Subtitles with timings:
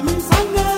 [0.00, 0.69] Mami sana